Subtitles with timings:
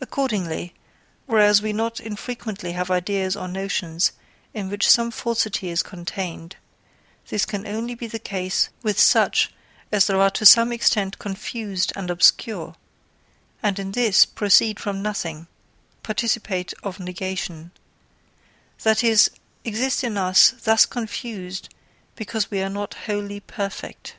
[0.00, 0.72] Accordingly,
[1.26, 4.12] whereas we not infrequently have ideas or notions
[4.54, 6.56] in which some falsity is contained,
[7.28, 9.52] this can only be the case with such
[9.92, 12.76] as are to some extent confused and obscure,
[13.62, 15.48] and in this proceed from nothing
[16.02, 17.72] (participate of negation),
[18.84, 19.30] that is,
[19.66, 21.68] exist in us thus confused
[22.14, 24.16] because we are not wholly perfect.